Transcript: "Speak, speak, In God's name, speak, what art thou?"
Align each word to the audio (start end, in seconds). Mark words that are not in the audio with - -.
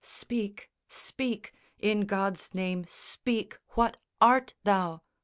"Speak, 0.03 0.71
speak, 0.87 1.53
In 1.77 2.07
God's 2.07 2.55
name, 2.55 2.87
speak, 2.89 3.59
what 3.75 3.97
art 4.19 4.55
thou?" 4.63 5.03